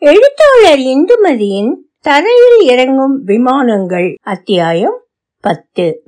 எழுத்தாளர் 0.00 0.78
இந்துமதியின் 0.78 1.74
தரையில் 2.00 2.58
இறங்கும் 2.60 3.24
விமானங்கள். 3.24 4.16
அத்தியாயம் 4.22 5.02
பத்து. 5.40 6.02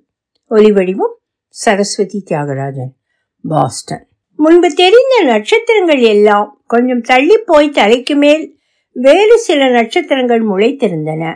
ஒலிவடிவம் 0.51 1.15
சரஸ்வதி 1.49 2.25
தியாகராஜன். 2.31 2.93
பாஸ்டன். 3.43 4.07
முன்பு 4.37 4.75
தெரிந்த 4.75 5.23
நட்சத்திரங்கள் 5.23 6.01
எல்லாம் 6.01 6.63
கொஞ்சம் 6.67 7.01
தள்ளி 7.01 7.39
போய் 7.47 7.71
தலைக்கு 7.71 8.17
மேல் 8.17 8.59
வேறு 8.93 9.39
சில 9.39 9.69
நட்சத்திரங்கள் 9.69 10.47
முளைத்திருந்தன. 10.47 11.35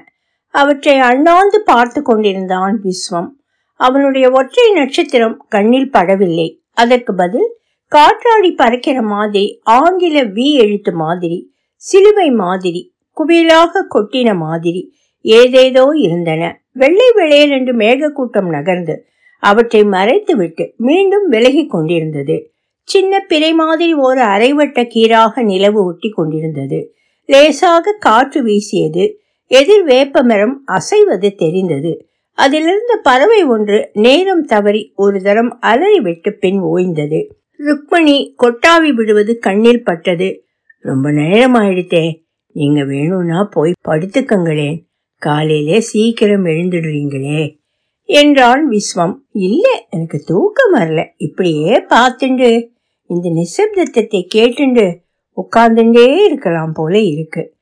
அவற்றை 0.48 0.98
அண்ணாந்து 0.98 1.62
பார்த்து 1.62 2.02
கொண்டிருந்தான் 2.02 2.82
விஸ்வம். 2.82 3.28
அவனுடைய 3.74 4.30
ஒற்றை 4.30 4.72
நட்சத்திரம் 4.72 5.46
கண்ணில் 5.48 5.90
படவில்லை. 5.92 6.56
அதற்கு 6.74 7.14
பதில் 7.14 7.56
காற்றாடி 7.86 8.50
பறக்கிற 8.50 9.02
மாதிரி 9.02 9.60
ஆங்கில 9.62 10.24
வி 10.24 10.52
எழுத்து 10.52 10.92
மாதிரி 10.92 11.53
சிலுவை 11.76 12.30
மாதிரி 12.30 12.94
குவியலாக 13.16 13.86
கொட்டின 13.94 14.36
மாதிரி 14.36 14.92
ஏதேதோ 15.20 15.92
இருந்தன. 15.94 16.62
வெள்ளை 16.72 17.12
வெளையல் 17.14 17.76
மேகக்கூட்டம் 17.76 18.48
நகர்ந்து 18.48 19.06
அவற்றை 19.38 19.82
மறைத்துவிட்டு 19.82 20.76
மீண்டும் 20.76 21.28
விலகி 21.28 21.66
கொண்டிருந்தது. 21.66 22.52
சின்ன 22.82 23.20
பிறை 23.20 23.52
மாதிரி 23.52 23.94
ஒரு 23.94 24.20
அரைவட்ட 24.20 24.86
கீராக 24.86 25.42
நிலவு 25.42 25.84
ஒட்டி 25.84 26.08
கொண்டிருந்தது. 26.08 26.94
லேசாக 27.26 27.96
காற்று 27.98 28.42
வீசியது. 28.42 29.20
எதிர் 29.46 29.84
வேப்ப 29.84 30.22
மரம் 30.22 30.64
அசைவது 30.66 31.34
தெரிந்தது. 31.34 32.08
அதிலிருந்த 32.32 32.96
பறவை 33.02 33.44
ஒன்று 33.44 33.90
நேரம் 33.92 34.44
தவறி 34.44 34.92
ஒரு 34.96 35.22
தரம் 35.22 35.58
அலறிவிட்டு 35.60 36.32
பின் 36.32 36.62
ஓய்ந்தது. 36.62 37.26
ருக்மணி 37.58 38.34
கொட்டாவி 38.42 38.92
விடுவது 38.92 39.38
கண்ணில் 39.38 39.84
பட்டது. 39.84 40.43
ரொம்ப 40.84 41.10
நேரம் 41.10 41.54
ஆயிடுத்தே 41.54 42.24
நீங்க 42.52 42.84
வேணும்னா 42.84 43.48
போய் 43.50 43.72
படுத்துக்கங்களேன். 43.88 44.84
காலையிலே 45.18 45.80
சீக்கிரம் 45.80 46.44
எழுந்துடுறீங்களே. 46.44 47.58
என்றான் 48.02 48.70
விஸ்வம். 48.70 49.14
இல்லை 49.32 49.86
எனக்கு 49.90 50.22
தூக்கம் 50.26 50.74
வரல. 50.74 51.06
இப்படியே 51.16 51.86
பார்த்துண்டு. 51.86 52.68
இந்த 53.06 53.28
நிசப்தத்தை 53.28 54.28
கேட்டுண்டு 54.34 54.98
உட்கார்ந்துட்டே 55.36 56.24
இருக்கலாம் 56.24 56.72
போல 56.72 57.00
இருக்கு. 57.00 57.54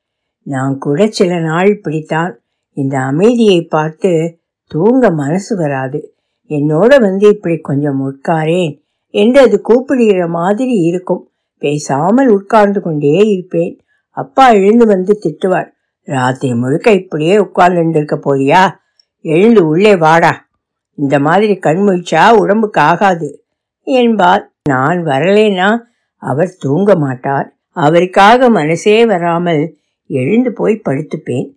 நான் 0.43 0.77
கூட 0.77 1.07
சில 1.07 1.39
நாள் 1.39 1.81
பிடித்தான் 1.81 2.35
இந்த 2.73 2.99
அமைதியை 2.99 3.61
பார்த்து 3.61 4.39
தூங்க 4.67 5.11
மனசு 5.11 5.55
வராது. 5.55 6.15
என்னோட 6.49 6.99
வந்து 6.99 7.29
இப்படி 7.29 7.57
கொஞ்சம் 7.57 8.01
உட்காரேன் 8.01 8.81
என்று 9.09 9.39
அது 9.39 9.61
கூப்பிடுகிற 9.61 10.27
மாதிரி 10.27 10.71
இருக்கும். 10.71 11.27
பேசாமல் 11.65 12.27
உட்கார்ந்து 12.27 12.81
கொண்டே 12.81 13.07
இருப்பேன். 13.07 13.79
அப்பா 14.09 14.49
எழுந்து 14.49 14.85
வந்து 14.85 15.19
திட்டுவார். 15.23 15.69
ராத்திரி 16.01 16.53
முழுக்க 16.53 16.91
இப்படியே 16.91 17.37
உட்கார்ந்துருக்க 17.37 18.19
போறியா? 18.25 18.75
எழுந்து 19.21 19.67
உள்ளே 19.67 19.95
வாடா. 19.95 20.47
இந்த 20.95 21.19
மாதிரி 21.19 21.53
கண்முழிச்சா 21.53 22.35
உடம்புக்கு 22.35 22.81
ஆகாது. 22.81 23.45
என்பார். 23.83 24.51
நான் 24.69 25.05
வரலேனா 25.05 25.77
அவர் 26.15 26.55
தூங்க 26.59 26.95
மாட்டார். 26.95 27.55
அவருக்காக 27.69 28.49
மனசே 28.49 29.05
வராமல் 29.05 29.77
எழுந்து 30.07 30.53
போய் 30.53 30.81
படுத்துப்பேன். 30.89 31.47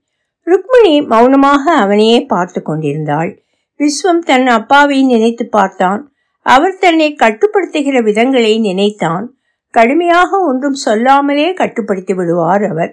ருக்மிணி 0.47 1.01
மௌனமாக 1.01 1.73
அவனையே 1.73 2.21
பார்த்து 2.25 2.63
கொண்டிருந்தாள். 2.63 3.43
விஸ்வம் 3.79 4.25
தன் 4.25 4.47
அப்பாவை 4.47 5.03
நினைத்து 5.03 5.49
பார்த்தான். 5.49 6.13
அவர் 6.43 6.77
தன்னை 6.81 7.17
கட்டுப்படுத்துகிற 7.23 7.99
விதங்களை 8.09 8.61
நினைத்தான். 8.61 9.36
கடுமையாக 9.77 10.39
ஒன்றும் 10.41 10.79
சொல்லாமலே 10.85 11.47
கட்டுப்படுத்தி 11.53 12.15
விடுவார் 12.15 12.65
அவர். 12.65 12.93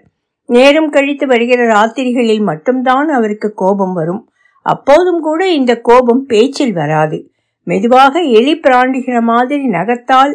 நேரம் 0.50 0.90
கழித்து 0.90 1.26
வருகிற 1.28 1.62
ராத்திரிகளில் 1.66 2.44
மட்டும்தான் 2.44 3.10
அவருக்கு 3.10 3.54
கோபம் 3.54 3.94
வரும். 3.94 4.24
அப்போதும் 4.66 5.22
கூட 5.22 5.42
இந்த 5.50 5.74
கோபம் 5.82 6.24
பேச்சில் 6.26 6.74
வராது. 6.74 7.18
மெதுவாக 7.64 8.20
எலி 8.20 8.54
பிராண்டுகிற 8.60 9.22
மாதிரி 9.22 9.66
நகத்தால் 9.68 10.34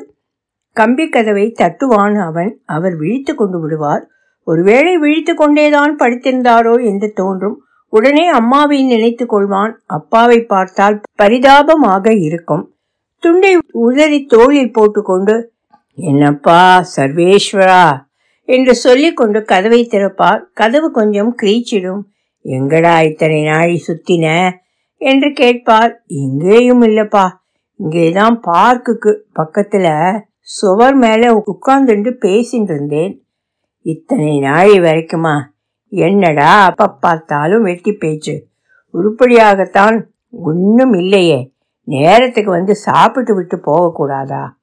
கம்பி 0.76 1.09
கதவை 1.09 1.54
தட்டுவான் 1.59 2.16
அவன். 2.26 2.50
அவர் 2.66 2.97
விழித்து 2.97 3.34
கொண்டு 3.34 3.60
விடுவார். 3.60 4.04
ஒருவேளை 4.47 4.97
விழித்து 4.97 5.34
கொண்டேதான் 5.34 5.94
படுத்திருந்தாரோ 5.97 6.75
என்று 6.84 7.09
தோன்றும். 7.12 7.56
உடனே 7.92 8.25
அம்மாவை 8.28 8.78
நினைத்து 8.84 9.25
கொள்வான். 9.25 9.72
அப்பாவை 9.86 10.41
பார்த்தால் 10.54 10.98
பரிதாபமாக 11.15 12.06
இருக்கும். 12.19 12.65
துண்டை 13.22 13.53
உதறி 13.86 14.20
தோளில் 14.25 14.72
போட்டுக்கொண்டு 14.72 15.36
என்னப்பா 16.00 16.84
சர்வேஸ்வரா? 16.97 18.00
என்று 18.44 18.75
சொல்லிக்கொண்டு 18.75 19.44
கதவை 19.44 19.88
திறப்பார். 19.91 20.41
கதவு 20.53 20.91
கொஞ்சம் 20.91 21.34
கிரீச்சிடும் 21.42 22.00
எங்கடா 22.44 23.04
இத்தனை 23.04 23.42
நாழி 23.42 23.84
சுத்தின? 23.86 24.50
என்று 24.97 25.32
கேட்பார். 25.32 26.03
எங்கேயும் 26.06 26.82
இல்லப்பா. 26.82 27.28
இங்கேதான் 27.75 28.41
பார்க்குக்கு 28.47 29.19
பக்கத்துல 29.38 30.19
சுவர் 30.41 30.94
மேல 30.94 31.42
உட்கார்ந்துட்டு 31.47 32.15
பேசிட்டு 32.20 32.75
இருந்தேன் 32.75 33.26
இத்தனை 33.82 34.38
நாழி 34.38 34.78
வரைக்குமா? 34.78 35.41
என்னடா 35.88 36.65
அப்ப 36.65 36.88
பார்த்தாலும் 36.88 37.62
வெட்டி 37.62 37.92
பேச்சு. 37.92 38.47
உருப்படியாகத்தான் 38.94 40.03
ஒன்றும் 40.30 40.92
இல்லையே. 40.92 41.53
நேரத்துக்கு 41.84 42.50
வந்து 42.50 42.75
சாப்பிட்டு 42.75 43.34
விட்டு 43.34 43.56
போகக்கூடாதா? 43.56 44.56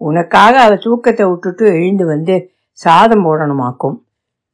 உனக்காக 0.00 0.54
அவ 0.60 0.74
தூக்கத்தை 0.76 1.24
விட்டுட்டு 1.28 1.64
எழுந்து 1.66 2.04
வந்து 2.06 2.34
சாதம் 2.70 3.24
போடணுமாக்கும். 3.26 3.96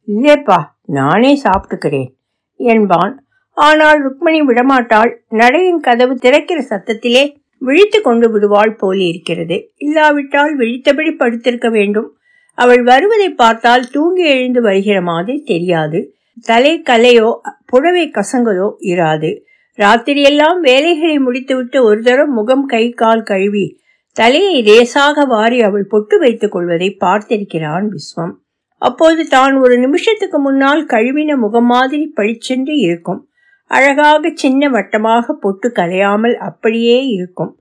இல்லேப்பா 0.08 0.58
நானே 0.84 1.40
சாப்பிட்டுக்கிறேன் 1.44 2.08
என்பான். 2.56 3.12
ஆனால் 3.56 3.98
ருக்மணி 4.04 4.40
விடமாட்டாள். 4.40 5.10
நடையின் 5.28 5.80
கதவு 5.80 6.14
திறக்கிற 6.14 6.58
சத்தத்திலே 6.68 7.24
விழித்து 7.58 8.00
கொண்டு 8.00 8.30
விடுவாள் 8.30 8.74
போலி 8.74 9.04
இருக்கிறது. 9.08 9.56
இல்லாவிட்டால் 9.76 10.56
விழித்தபடி 10.56 11.12
படுத்திருக்க 11.16 11.70
வேண்டும். 11.70 12.08
அவள் 12.54 12.82
வருவதை 12.82 13.28
பார்த்தால் 13.32 13.90
தூங்கி 13.90 14.24
எழுந்து 14.26 14.60
வருகிற 14.60 15.02
மாதிரி 15.02 15.42
தெரியாது. 15.42 16.14
தலை 16.40 16.82
கலையோ 16.86 17.30
புடவை 17.66 18.04
கசங்களோ 18.10 18.68
இராது. 18.92 19.30
ராத்திரியெல்லாம் 19.78 20.58
வேலைகளை 20.60 21.18
முடித்துவிட்டு 21.18 21.84
ஒரு 21.84 22.00
தரம் 22.02 22.32
முகம் 22.32 22.66
கை 22.66 22.90
கால் 22.90 23.22
கழுவி 23.22 23.66
தலையை 24.16 24.62
லேசாக 24.62 25.24
வாரி 25.24 25.62
அவள் 25.62 25.86
பொட்டு 25.86 26.18
வைத்துக் 26.18 26.52
கொள்வதை 26.52 26.96
பார்த்திருக்கிறான் 27.00 27.86
விஸ்வம். 27.88 28.32
அப்போது 28.78 29.26
தான் 29.26 29.54
ஒரு 29.56 29.78
நிமிஷத்துக்கு 29.78 30.38
முன்னால் 30.38 30.82
கழுவின 30.86 31.36
முகம் 31.36 31.64
மாதிரி 31.64 32.12
பழிச்சென்று 32.16 32.74
இருக்கும். 32.78 33.20
அழகாக 33.66 34.32
சின்ன 34.34 34.68
வட்டமாக 34.68 35.32
பொட்டு 35.32 35.68
கலையாமல் 35.68 36.36
அப்படியே 36.38 37.06
இருக்கும். 37.06 37.52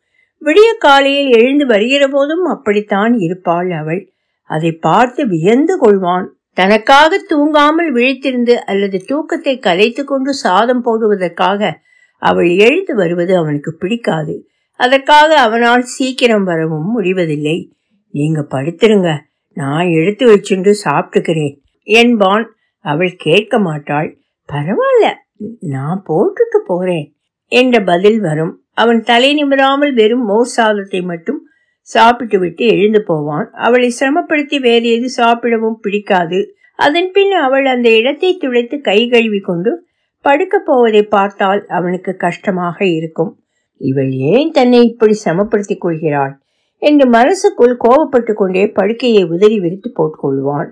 விடிய 0.42 0.70
காலையில் 0.78 1.32
எழுந்து 1.32 1.66
வருகிற 1.66 2.08
போதும் 2.08 2.46
அப்படித்தான் 2.46 3.20
இருப்பாள் 3.20 3.72
அவள். 3.72 4.02
அதை 4.44 4.72
பார்த்து 4.72 5.28
வியந்து 5.28 5.76
கொள்வான். 5.82 6.28
தனக்காக 6.54 7.20
தூங்காமல் 7.30 7.90
விழித்திருந்து 7.92 8.56
அல்லது 8.64 8.98
தூக்கத்தை 9.06 9.60
கலைத்து 9.60 10.04
கொண்டு 10.04 10.34
சாதம் 10.34 10.82
போடுவதற்காக 10.82 11.72
அவள் 12.22 12.50
எழுந்து 12.58 12.96
வருவது 12.96 13.38
அவனுக்கு 13.38 13.72
பிடிக்காது. 13.74 14.36
அதற்காக 14.80 15.38
அவனால் 15.40 15.84
சீக்கிரம் 15.94 16.44
வரவும் 16.44 16.92
முடிவதில்லை. 16.92 17.58
நீங்க 18.14 18.40
படுத்துருங்க. 18.52 19.10
நான் 19.58 19.88
எடுத்து 19.90 20.24
வச்சுண்டு 20.28 20.72
சாப்பிட்டுக்கிறேன். 20.84 21.56
என்பான் 21.84 22.46
அவள் 22.86 23.14
கேட்க 23.18 23.60
மாட்டாள். 23.60 24.10
பரவாயில்ல 24.54 25.08
நான் 25.60 26.04
போட்டுட்டு 26.10 26.58
போறேன் 26.66 27.06
என்ற 27.52 27.76
பதில் 27.84 28.20
வரும். 28.20 28.54
அவன் 28.74 29.02
தலை 29.02 29.30
நிமிராமல் 29.34 29.94
வெறும் 29.94 30.26
மோர் 30.26 30.52
சாதத்தை 30.58 31.02
மட்டும் 31.02 31.40
சாப்பிட்டு 31.88 32.40
விட்டு 32.40 32.66
எழுந்து 32.68 33.02
போவான். 33.04 33.48
அவளை 33.52 33.90
சிரமப்படுத்தி 34.00 34.58
வேறு 34.60 34.88
எது 34.90 35.10
சாப்பிடவும் 35.10 35.80
பிடிக்காது. 35.82 36.40
அதன் 36.80 37.12
பின் 37.12 37.32
அவள் 37.32 37.66
அந்த 37.66 37.90
இடத்தை 37.92 38.38
துடைத்து 38.38 38.78
கை 38.82 39.00
கழுவி 39.08 39.40
கொண்டு 39.40 39.72
படுக்கப் 40.26 40.66
போவதை 40.66 41.04
பார்த்தால் 41.04 41.62
அவனுக்கு 41.68 42.12
கஷ்டமாக 42.16 42.86
இருக்கும். 42.86 43.32
இவள் 43.82 44.12
ஏன் 44.12 44.52
தன்னை 44.52 44.84
இப்படி 44.84 45.20
சமப்படுத்திக் 45.26 45.78
கொள்கிறாள்? 45.78 46.34
என்று 46.78 47.10
மனசுக்குள் 47.10 47.76
கோபப்பட்டு 47.84 48.34
கொண்டே 48.34 48.68
படுக்கையை 48.68 49.24
உதறி 49.24 49.60
விரித்து 49.60 49.90
போட்டுக்கொள்வான் 49.92 50.70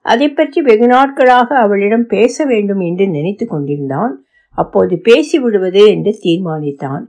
அதை 0.00 0.28
பற்றி 0.28 0.60
வெகு 0.60 0.86
நாட்களாக 0.86 1.56
அவளிடம் 1.58 2.06
பேச 2.06 2.44
வேண்டும் 2.44 2.80
என்று 2.80 3.08
நினைத்து 3.08 3.46
கொண்டிருந்தான். 3.46 4.24
அப்போது 4.50 4.98
பேசி 4.98 5.38
விடுவது 5.38 5.86
என்று 5.86 6.18
தீர்மானித்தான். 6.22 7.04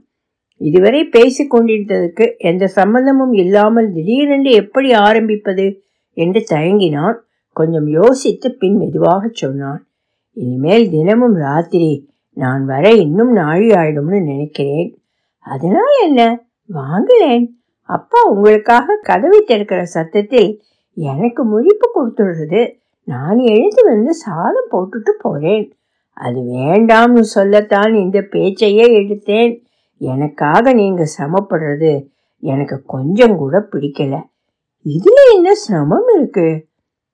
இதுவரை 0.56 1.04
பேசி 1.04 1.46
கொண்டிருந்ததற்கு 1.46 2.36
எந்த 2.36 2.66
சம்பந்தமும் 2.66 3.32
இல்லாமல் 3.32 3.92
திடீரென்று 3.92 4.50
எப்படி 4.50 4.92
ஆரம்பிப்பது 4.92 5.82
என்று 6.12 6.44
தயங்கினான். 6.50 7.16
கொஞ்சம் 7.52 7.88
யோசித்து 7.88 8.54
பின் 8.54 8.76
மெதுவாக 8.76 9.30
சொன்னான். 9.32 9.86
இனிமேல் 10.32 10.90
தினமும் 10.90 11.34
ராத்திரி. 11.34 11.92
நான் 12.32 12.64
வர 12.64 12.94
இன்னும் 12.94 13.32
நாழி 13.32 13.68
ஆயிடும்னு 13.70 14.18
நினைக்கிறேன். 14.22 14.97
அதனால் 15.48 16.02
என்ன? 16.02 16.46
வாங்களேன். 16.72 17.46
அப்பா 17.82 18.22
உங்களுக்காக 18.22 18.98
கதவை 19.02 19.40
திறக்கிற 19.40 19.84
சத்தத்தில் 19.84 20.62
எனக்கு 20.94 21.42
முழிப்பு 21.44 21.86
கொடுத்துடுறது. 21.94 22.74
நான் 23.04 23.38
எழுந்து 23.38 23.84
வந்து 23.84 24.14
சாதம் 24.14 24.70
போட்டுட்டு 24.70 25.10
போறேன். 25.18 25.72
அது 26.12 26.40
வேண்டாம்னு 26.40 27.20
சொல்லத்தான் 27.20 27.94
இந்த 27.94 28.20
பேச்சையே 28.20 28.86
எடுத்தேன். 28.98 29.64
எனக்காக 29.98 30.72
நீங்க 30.72 31.04
சிரமப்படுறது 31.18 32.08
எனக்கு 32.40 32.82
கொஞ்சம் 32.86 33.36
கூட 33.36 33.68
பிடிக்கல. 33.72 34.22
இதுல 34.84 35.34
என்ன 35.34 35.54
சிரமம் 35.54 36.08
இருக்கு? 36.16 36.66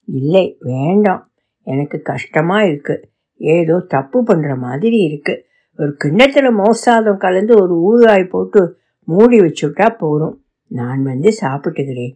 இல்லை 0.04 0.56
வேண்டாம். 0.60 1.30
எனக்கு 1.62 2.02
கஷ்டமா 2.02 2.62
இருக்கு. 2.62 3.08
ஏதோ 3.36 3.78
தப்பு 3.78 4.22
பண்ற 4.22 4.56
மாதிரி 4.56 4.96
இருக்கு. 4.96 5.44
ஒரு 5.78 5.96
கிண்ணத்தில் 5.96 6.50
மோசாதம் 6.58 7.16
கலந்து 7.16 7.54
ஒரு 7.62 7.74
ஊறுகாய் 7.88 8.28
போட்டு 8.28 8.60
மூடி 9.08 9.40
வச்சுட்டா 9.40 9.96
போதும். 9.98 10.36
நான் 10.66 11.02
வந்து 11.02 11.30
சாப்பிட்டுக்கிறேன். 11.40 12.12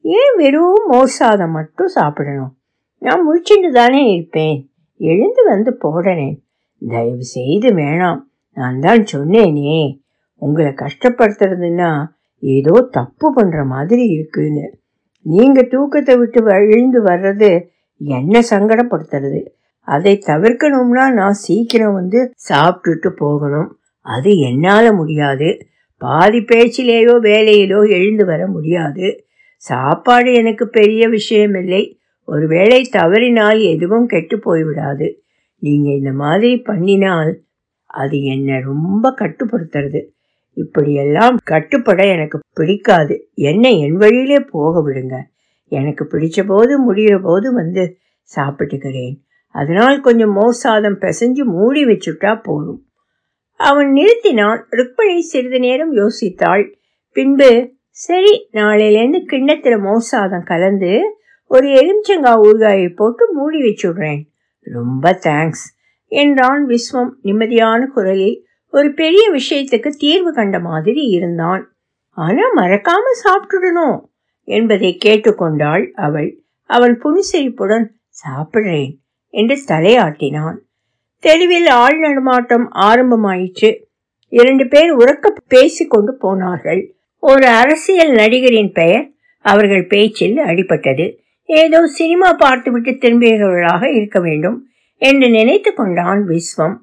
ஏன் 0.00 0.34
வெறும் 0.36 0.86
மோர் 0.86 1.12
சாதம் 1.18 1.50
மட்டும் 1.50 1.86
சாப்பிடணும்? 1.86 2.52
நான் 2.98 3.22
முழிச்சுட்டு 3.26 3.70
தானே 3.72 4.12
இருப்பேன். 4.12 4.70
எழுந்து 4.96 5.44
வந்து 5.44 5.78
போடனேன் 5.82 6.36
தயவு 6.78 7.24
செய்து 7.24 7.68
வேணாம். 7.74 8.20
நான் 8.56 8.80
தான் 8.80 9.04
சொன்னேனே. 9.12 10.00
உங்களை 10.36 10.74
கஷ்டப்படுத்துறதுன்னா 10.82 11.90
ஏதோ 12.38 12.88
தப்பு 12.90 13.26
பண்ணுற 13.36 13.66
மாதிரி 13.66 14.06
இருக்குன்னு. 14.06 14.66
நீங்கள் 15.20 15.68
தூக்கத்தை 15.68 16.16
விட்டு 16.16 16.40
எழுந்து 16.44 17.02
வர்றது 17.02 17.50
என்ன 17.96 18.42
சங்கடப்படுத்துறது? 18.50 19.40
அதை 19.84 20.22
தவிர்க்கணும்னா 20.26 21.12
நான் 21.12 21.32
சீக்கிரம் 21.32 21.92
வந்து 21.92 22.20
சாப்பிட்டுட்டு 22.48 23.08
போகணும். 23.08 23.78
அது 24.00 24.38
என்னால் 24.38 24.94
முடியாது. 24.94 25.66
பாதி 25.96 26.38
பேச்சிலேயோ 26.38 27.14
வேலையிலோ 27.22 27.88
எழுந்து 27.88 28.24
வர 28.26 28.46
முடியாது. 28.46 29.26
சாப்பாடு 29.56 30.32
எனக்கு 30.32 30.68
பெரிய 30.68 31.08
விஷயமில்லை. 31.08 31.82
ஒருவேளை 32.24 32.82
தவறினால் 32.82 33.60
எதுவும் 33.60 34.06
கெட்டு 34.06 34.36
போய்விடாது. 34.36 35.08
நீங்கள் 35.58 35.96
இந்த 35.96 36.12
மாதிரி 36.12 36.62
பண்ணினால் 36.66 37.32
அது 37.86 38.22
என்னை 38.22 38.60
ரொம்ப 38.60 39.14
கட்டுப்படுத்துறது. 39.18 40.00
இப்படியெல்லாம் 40.52 41.36
கட்டுப்பட 41.44 42.06
எனக்கு 42.06 42.40
பிடிக்காது. 42.52 43.28
என்னை 43.34 43.80
என் 43.80 43.96
வழியிலே 43.96 44.40
போக 44.40 44.90
விடுங்க. 44.90 45.14
எனக்கு 45.68 46.04
பிடிச்ச 46.04 46.44
போது 46.46 46.92
முடிகிற 46.92 47.18
போது 47.22 47.52
வந்து 47.52 47.96
சாப்பிட்டுக்கிறேன். 48.36 49.14
அதனால் 49.54 50.00
கொஞ்சம் 50.00 50.32
மோர் 50.32 50.60
சாதம் 50.62 50.98
பிசைஞ்சு 51.00 51.44
மூடி 51.56 51.82
வச்சுட்டா 51.84 52.32
போதும். 52.42 52.80
அவன் 53.60 53.90
நிறுத்தினான். 53.92 54.60
ருக்மணி 54.70 55.18
சிறிது 55.18 55.58
நேரம் 55.58 55.92
யோசித்தாள். 55.96 56.64
பின்பு 57.16 57.50
சரி 57.96 58.32
நாளையிலேருந்து 58.52 59.20
கிண்ணத்தில் 59.24 59.78
மோசாதம் 59.78 60.46
கலந்து 60.46 60.92
ஒரு 61.50 61.68
எலுமிச்சங்காய் 61.72 62.42
ஊறுகாயை 62.46 62.88
போட்டு 62.96 63.24
மூடி 63.32 63.58
வச்சுடுறேன். 63.60 64.22
ரொம்ப 64.66 65.12
தேங்க்ஸ் 65.26 65.64
என்றான் 66.12 66.64
விஸ்வம் 66.66 67.12
நிம்மதியான 67.24 67.86
குரலில். 67.86 68.36
ஒரு 68.72 68.88
பெரிய 68.92 69.24
விஷயத்துக்கு 69.30 69.90
தீர்வு 69.98 70.32
கண்ட 70.32 70.58
மாதிரி 70.60 71.04
இருந்தான். 71.16 71.64
ஆனால் 72.18 72.56
மறக்காம 72.56 73.14
சாப்பிட்டுடணும் 73.24 73.98
என்பதை 74.48 74.90
கேட்டுக்கொண்டாள் 75.04 75.86
அவள். 76.06 76.30
அவன் 76.70 76.94
புன்சிரிப்புடன் 77.04 77.86
சாப்பிட்றேன் 78.18 78.92
என்று 79.34 79.56
தலையாட்டினான். 79.68 80.56
தெருவில் 81.24 81.68
ஆள் 81.82 81.98
நடமாட்டம் 81.98 82.66
ஆரம்பமாயிற்று. 82.88 83.70
இரண்டு 84.32 84.64
பேர் 84.68 84.92
உறக்க 84.96 85.26
பேசிக்கொண்டு 85.48 86.12
போனார்கள். 86.14 86.82
ஒரு 87.22 87.46
அரசியல் 87.60 88.12
நடிகரின் 88.12 88.72
பெயர் 88.72 89.06
அவர்கள் 89.44 89.84
பேச்சில் 89.86 90.38
அடிபட்டது. 90.50 91.06
ஏதோ 91.48 91.80
சினிமா 91.98 92.28
பார்த்துவிட்டு 92.32 92.92
திரும்பியவர்களாக 93.02 93.84
இருக்க 93.96 94.18
வேண்டும் 94.20 94.58
என்று 95.02 95.26
நினைத்து 95.30 95.70
கொண்டான் 95.74 96.22
விஸ்வம். 96.28 96.76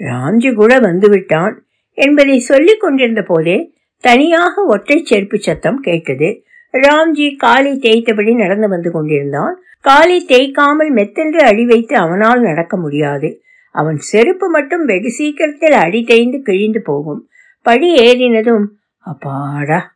ராம்ஜி 0.00 0.50
கூட 0.54 0.72
வந்துவிட்டான் 0.80 1.54
என்பதை 1.98 2.36
சொல்லிக் 2.50 2.80
கொண்டிருந்த 2.80 3.22
போதே 3.22 3.58
தனியாக 4.04 4.64
ஒற்றை 4.64 4.98
செருப்பு 5.04 5.38
சத்தம் 5.38 5.80
கேட்டது. 5.80 6.28
ராம்ஜி 6.74 7.26
காலை 7.36 7.72
தேய்த்தபடி 7.78 8.32
நடந்து 8.34 8.68
வந்து 8.68 8.90
கொண்டிருந்தான். 8.90 9.56
காலை 9.82 10.24
தேய்க்காமல் 10.28 10.92
மெத்தென்று 10.92 11.40
அடி 11.42 11.64
வைத்து 11.64 11.96
அவனால் 11.96 12.40
நடக்க 12.40 12.76
முடியாது. 12.76 13.42
அவன் 13.74 13.96
செருப்பு 13.96 14.48
மட்டும் 14.48 14.84
வெகு 14.84 15.10
சீக்கிரத்தில் 15.10 15.72
அடி 15.72 16.02
தேய்ந்து 16.02 16.42
கிழிந்து 16.42 16.82
போகும். 16.82 17.28
படி 17.62 17.94
ஏறினதும் 17.94 18.64
அப்பாடா 18.98 19.94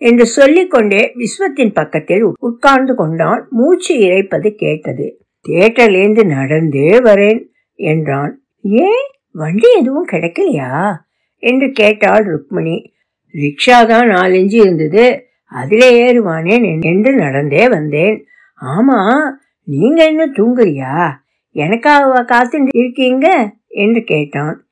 என்று 0.00 0.26
சொல்லிக்கொண்டே 0.26 1.12
விஸ்வத்தின் 1.14 1.72
பக்கத்தில் 1.72 2.24
உட்கார்ந்து 2.40 2.94
கொண்டான். 2.94 3.46
மூச்சு 3.50 3.94
இறைப்பது 3.98 4.54
கேட்டது. 4.54 5.20
தேட்டர்லேருந்து 5.48 6.26
நடந்தே 6.26 6.90
வரேன் 6.98 7.46
என்றான். 7.74 8.42
ஏன்? 8.60 9.06
வண்டி 9.32 9.68
எதுவும் 9.78 10.08
கிடைக்கலையா? 10.08 10.96
என்று 11.42 11.70
கேட்டாள் 11.72 12.24
ருக்மிணி. 12.24 12.92
ரிக்ஷா 13.34 13.86
தான் 13.86 14.08
நாலஞ்சு 14.08 14.54
இருந்தது. 14.54 15.24
அதிலே 15.44 15.90
ஏறுவானேன் 16.02 16.80
என்று 16.80 17.14
நடந்தே 17.14 17.68
வந்தேன். 17.68 18.26
ஆமா 18.60 19.20
நீங்க 19.62 20.04
இன்னும் 20.04 20.34
தூங்குறியா? 20.34 21.10
எனக்காக 21.50 22.22
காத்துட்டு 22.22 22.68
இருக்கீங்க? 22.72 23.54
என்று 23.66 24.04
கேட்டான். 24.04 24.66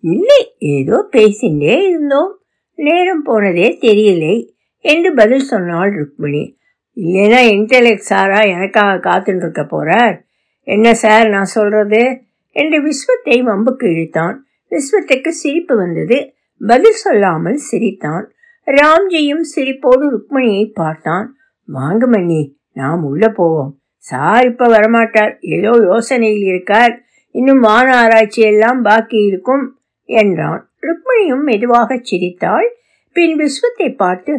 இல்லை 0.00 0.54
ஏதோ 0.58 1.08
பேசிண்டே 1.12 1.86
இருந்தோம். 1.88 2.38
நேரம் 2.74 3.22
போனதே 3.22 3.78
தெரியலை 3.80 4.48
என்று 4.76 5.14
பதில் 5.14 5.40
சொன்னாள் 5.40 5.94
ருக்மிணி. 5.94 6.56
இல்லைன்னா 6.96 7.40
இன்டெலெக்ட் 7.54 8.08
சாரா 8.10 8.38
எனக்காக 8.38 9.10
காத்துட்டு 9.10 9.36
இருக்க 9.36 9.62
போறார். 9.62 10.20
என்ன 10.60 10.94
சார் 10.94 11.28
நான் 11.28 11.44
சொல்றது? 11.44 12.22
என்று 12.48 12.86
விஸ்வத்தை 12.86 13.42
வம்புக்கு 13.42 13.84
இழுத்தான். 13.84 14.46
விஸ்வத்துக்கு 14.70 15.28
சிரிப்பு 15.28 15.76
வந்தது. 15.76 16.34
பதில் 16.66 16.92
சொல்லாமல் 16.92 17.56
சிரித்தான். 17.56 18.32
ராம்ஜியும் 18.66 19.44
சிரிப்போடு 19.56 20.10
ருக்மணியை 20.10 20.70
பார்த்தான். 20.72 21.36
வாங்க 21.64 22.06
மணி 22.06 22.57
நாம் 22.80 23.02
உள்ள 23.04 23.24
போவோம். 23.28 23.72
சார் 23.96 24.44
இப்ப 24.44 24.66
வரமாட்டார். 24.68 25.34
ஏதோ 25.56 25.70
யோசனையில் 25.88 26.46
இருக்கார். 26.46 26.94
இன்னும் 27.34 27.60
வான 27.60 27.88
ஆராய்ச்சி 27.96 28.42
எல்லாம் 28.42 28.80
பாக்கி 28.82 29.18
இருக்கும் 29.24 29.64
என்றான். 30.08 30.62
ருக்மணியும் 30.82 31.44
மெதுவாக 31.44 31.98
சிரித்தாள். 32.02 32.68
பின் 33.16 33.34
விஸ்வத்தை 33.40 33.88
பார்த்து 33.96 34.32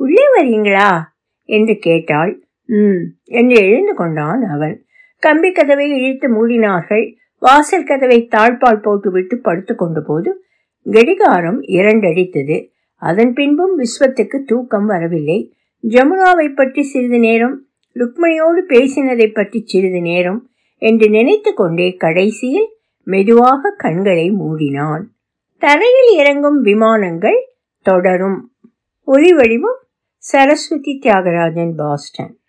உள்ளே 0.00 0.26
வரீங்களா? 0.36 0.90
என்று 1.48 1.74
கேட்டாள். 1.78 2.32
ம் 2.68 3.02
என்று 3.30 3.56
எழுந்து 3.64 3.94
கொண்டான் 3.94 4.42
அவன். 4.54 4.76
கம்பி 5.22 5.50
கதவை 5.52 5.86
இழுத்து 5.96 6.26
மூடினார்கள். 6.36 7.04
வாசல் 7.42 7.88
கதவை 7.88 8.18
தாழ்பால் 8.30 8.84
போட்டுவிட்டு 8.84 9.34
படுத்து 9.38 9.74
கொண்ட 9.74 9.98
போது 10.00 10.30
கடிகாரம் 10.86 11.58
இரண்டடித்தது. 11.76 12.56
அதன் 13.02 13.32
பின்பும் 13.32 13.74
விஸ்வத்துக்கு 13.78 14.38
தூக்கம் 14.46 14.86
வரவில்லை. 14.86 15.38
ஜமுனாவை 15.84 16.46
பற்றி 16.54 16.82
சிறிது 16.82 17.18
நேரம் 17.18 17.56
ருக்மணியோடு 17.94 18.60
பேசினதை 18.68 19.34
பற்றி 19.34 19.62
சிறிது 19.66 20.00
நேரம் 20.00 20.50
என்று 20.76 21.10
நினைத்து 21.10 21.54
கொண்டே 21.54 21.92
கடைசியில் 21.92 22.68
மெதுவாக 23.04 23.74
கண்களை 23.76 24.32
மூடினான். 24.32 25.02
தரையில் 25.58 26.18
இறங்கும் 26.18 26.60
விமானங்கள் 26.60 27.54
தொடரும். 27.82 28.52
ஒலி 29.04 29.32
வடிவம் 29.32 29.80
சரஸ்வதி 30.16 31.00
தியாகராஜன் 31.02 31.72
பாஸ்டன். 31.76 32.39